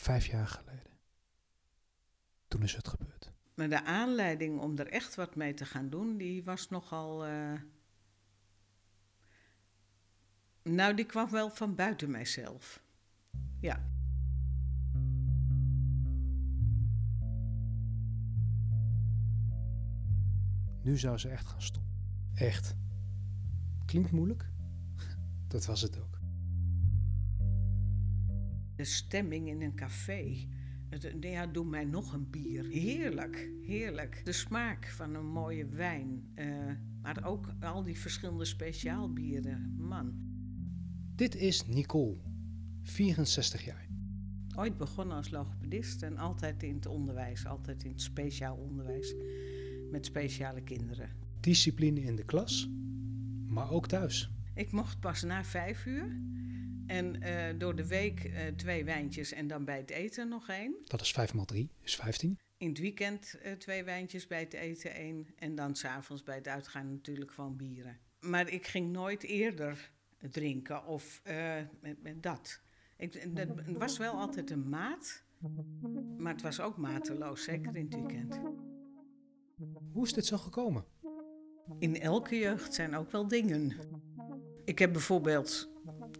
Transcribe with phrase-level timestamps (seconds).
[0.00, 0.98] Vijf jaar geleden.
[2.48, 3.32] Toen is het gebeurd.
[3.54, 7.26] Maar de aanleiding om er echt wat mee te gaan doen, die was nogal.
[7.26, 7.52] eh,
[10.62, 12.82] Nou, die kwam wel van buiten mijzelf.
[13.60, 13.88] Ja.
[20.82, 21.92] Nu zou ze echt gaan stoppen.
[22.34, 22.74] Echt.
[23.86, 24.50] Klinkt moeilijk?
[25.48, 26.19] Dat was het ook.
[28.80, 30.46] De stemming in een café.
[30.88, 32.64] Het, ja, doe mij nog een bier.
[32.64, 34.20] Heerlijk, heerlijk.
[34.24, 36.30] De smaak van een mooie wijn.
[36.34, 36.46] eh,
[37.02, 39.74] maar ook al die verschillende speciaalbieren.
[39.78, 40.12] Man.
[41.14, 42.16] Dit is Nicole,
[42.82, 43.86] 64 jaar.
[44.56, 47.46] Ooit begonnen als logopedist en altijd in het onderwijs.
[47.46, 49.14] Altijd in het speciaal onderwijs.
[49.90, 51.10] Met speciale kinderen.
[51.40, 52.70] Discipline in de klas,
[53.46, 54.30] maar ook thuis.
[54.54, 56.20] Ik mocht pas na vijf uur.
[56.90, 60.74] En eh, door de week eh, twee wijntjes en dan bij het eten nog één.
[60.84, 62.38] Dat is 5 x 3, is 15.
[62.56, 65.26] In het weekend eh, twee wijntjes bij het eten één.
[65.36, 67.98] En dan s'avonds bij het uitgaan natuurlijk gewoon bieren.
[68.20, 69.90] Maar ik ging nooit eerder
[70.30, 71.22] drinken of
[71.80, 72.60] met, met dat.
[72.96, 75.22] Ik, dat het was wel altijd een maat.
[76.16, 78.40] Maar het was ook mateloos, zeker in het weekend.
[79.92, 80.84] Hoe is dit zo gekomen?
[81.78, 83.72] In elke jeugd zijn ook wel dingen.
[84.64, 85.70] Ik heb bijvoorbeeld,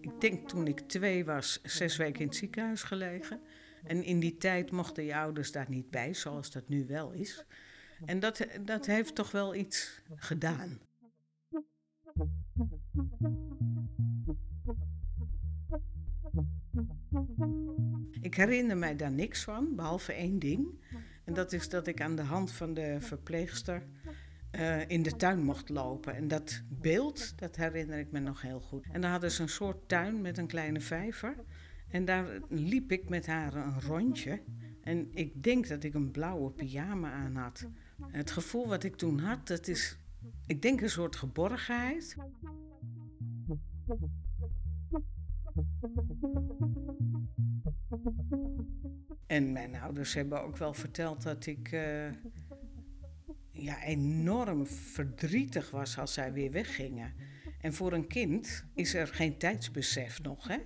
[0.00, 3.40] ik denk toen ik twee was, zes weken in het ziekenhuis gelegen.
[3.84, 7.44] En in die tijd mochten je ouders daar niet bij, zoals dat nu wel is.
[8.04, 10.80] En dat, dat heeft toch wel iets gedaan.
[18.20, 20.80] Ik herinner mij daar niks van, behalve één ding.
[21.24, 23.86] En dat is dat ik aan de hand van de verpleegster
[24.50, 26.14] eh, in de tuin mocht lopen.
[26.14, 28.86] En dat beeld, dat herinner ik me nog heel goed.
[28.92, 31.36] En dan hadden ze een soort tuin met een kleine vijver.
[31.88, 34.42] En daar liep ik met haar een rondje.
[34.82, 37.68] En ik denk dat ik een blauwe pyjama aan had.
[38.06, 39.98] Het gevoel wat ik toen had, dat is,
[40.46, 42.16] ik denk een soort geborgenheid.
[49.26, 52.08] En mijn ouders hebben ook wel verteld dat ik eh,
[53.60, 57.14] ja, enorm verdrietig was als zij weer weggingen.
[57.60, 60.48] En voor een kind is er geen tijdsbesef nog.
[60.48, 60.58] Hè?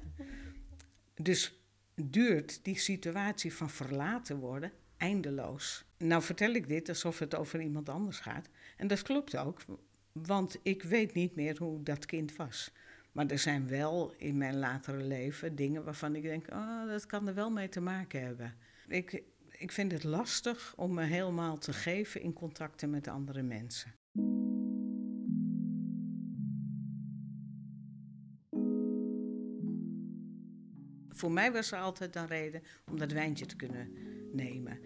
[1.14, 5.84] Dus duurt die situatie van verlaten worden eindeloos.
[5.98, 8.48] Nou vertel ik dit alsof het over iemand anders gaat.
[8.76, 9.60] En dat klopt ook,
[10.12, 12.72] want ik weet niet meer hoe dat kind was.
[13.12, 17.28] Maar er zijn wel in mijn latere leven dingen waarvan ik denk, oh, dat kan
[17.28, 18.54] er wel mee te maken hebben.
[18.88, 19.22] Ik,
[19.64, 23.94] ik vind het lastig om me helemaal te geven in contacten met andere mensen.
[31.08, 33.92] Voor mij was er altijd een reden om dat wijntje te kunnen
[34.32, 34.78] nemen.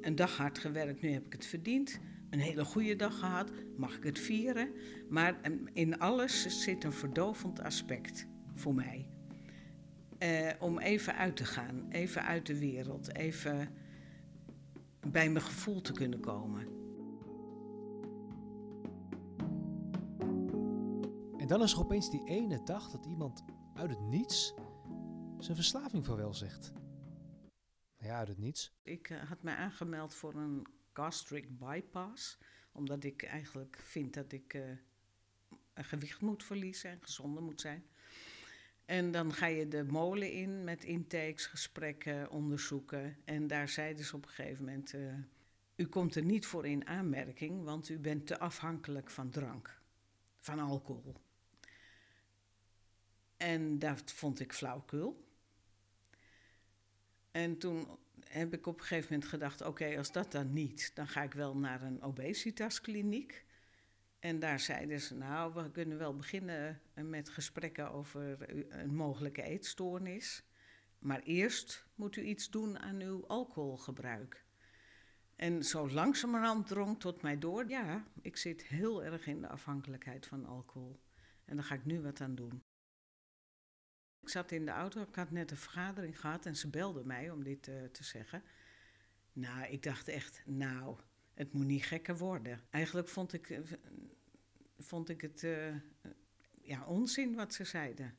[0.00, 1.98] Een dag hard gewerkt, nu heb ik het verdiend.
[2.30, 4.70] Een hele goede dag gehad, mag ik het vieren.
[5.08, 5.40] Maar
[5.72, 9.08] in alles zit een verdovend aspect voor mij.
[10.18, 13.82] Eh, om even uit te gaan, even uit de wereld, even
[15.12, 16.82] bij mijn gevoel te kunnen komen.
[21.38, 23.44] En dan is er opeens die ene dag dat iemand
[23.74, 24.54] uit het niets
[25.38, 26.72] zijn verslaving vaarwel zegt.
[27.98, 28.72] Ja, uit het niets.
[28.82, 32.38] Ik uh, had mij aangemeld voor een gastric bypass,
[32.72, 34.70] omdat ik eigenlijk vind dat ik uh,
[35.74, 37.86] een gewicht moet verliezen en gezonder moet zijn.
[38.84, 43.16] En dan ga je de molen in met intakes, gesprekken, onderzoeken.
[43.24, 45.14] En daar zeiden ze op een gegeven moment: uh,
[45.76, 49.80] U komt er niet voor in aanmerking, want u bent te afhankelijk van drank,
[50.38, 51.14] van alcohol.
[53.36, 55.24] En dat vond ik flauwkul.
[57.30, 57.86] En toen
[58.28, 61.32] heb ik op een gegeven moment gedacht: oké, als dat dan niet, dan ga ik
[61.32, 63.44] wel naar een obesitaskliniek.
[64.24, 70.44] En daar zeiden ze: Nou, we kunnen wel beginnen met gesprekken over een mogelijke eetstoornis.
[70.98, 74.44] Maar eerst moet u iets doen aan uw alcoholgebruik.
[75.36, 80.26] En zo langzamerhand drong tot mij door: ja, ik zit heel erg in de afhankelijkheid
[80.26, 81.00] van alcohol.
[81.44, 82.62] En daar ga ik nu wat aan doen.
[84.20, 87.30] Ik zat in de auto, ik had net een vergadering gehad en ze belde mij
[87.30, 88.42] om dit uh, te zeggen.
[89.32, 90.98] Nou, ik dacht echt, nou,
[91.34, 92.62] het moet niet gekker worden.
[92.70, 93.60] Eigenlijk vond ik,
[94.84, 95.76] vond ik het uh,
[96.60, 98.16] ja, onzin wat ze zeiden.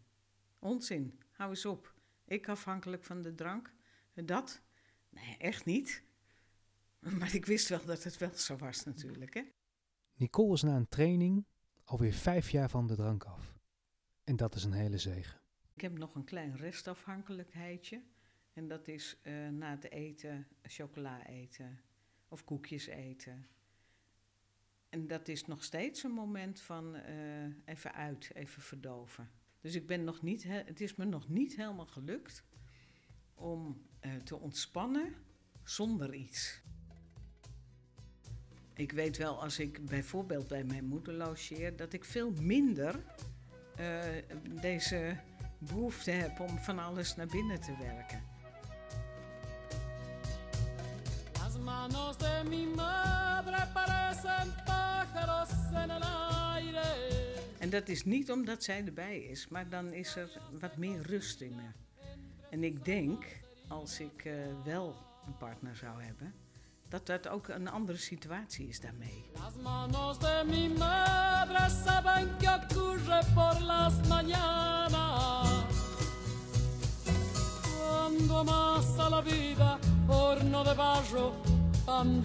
[0.60, 1.94] Onzin, hou eens op.
[2.26, 3.74] Ik afhankelijk van de drank,
[4.14, 4.62] dat?
[5.10, 6.04] Nee, echt niet.
[7.20, 9.44] Maar ik wist wel dat het wel zo was natuurlijk, hè.
[10.14, 11.46] Nicole is na een training
[11.84, 13.54] alweer vijf jaar van de drank af.
[14.24, 15.40] En dat is een hele zegen.
[15.74, 18.04] Ik heb nog een klein restafhankelijkheidje.
[18.54, 21.80] En dat is eh, na het eten chocola eten
[22.28, 23.48] of koekjes eten.
[24.96, 27.16] En dat is nog steeds een moment van eh,
[27.66, 29.30] even uit, even verdoven.
[29.62, 32.44] Dus ik ben nog niet, het is me nog niet helemaal gelukt
[33.34, 35.14] om eh, te ontspannen
[35.64, 36.62] zonder iets.
[38.74, 42.96] Ik weet wel, als ik bijvoorbeeld bij mijn moeder logeer, dat ik veel minder
[43.80, 44.04] uh,
[44.62, 45.18] deze
[45.58, 48.24] behoefte heb om van alles naar binnen te werken.
[51.34, 51.56] Las
[57.66, 60.30] En dat is niet omdat zij erbij is, maar dan is er
[60.60, 61.70] wat meer rust in me.
[62.50, 63.26] En ik denk,
[63.68, 64.34] als ik uh,
[64.64, 64.96] wel
[65.26, 66.34] een partner zou hebben,
[66.90, 69.24] dat dat ook een andere situatie is daarmee.
[81.86, 82.22] Pan.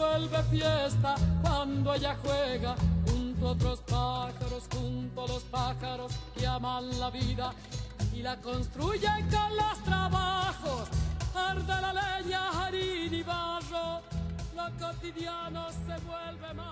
[0.00, 2.74] Vuelve fiesta cuando ella juega
[3.06, 7.52] junto a otros pájaros, junto a los pájaros que aman la vida
[8.14, 10.88] y la construyen con los trabajos.
[11.34, 14.00] Arde la leña, harina y barro,
[14.56, 16.69] lo cotidiano se vuelve más.